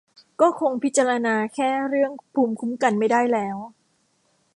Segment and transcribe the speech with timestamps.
[0.41, 3.57] ก็คงพิจารณาแค่เรื่องภูมิคุ้มกันไม่ได้แล้ว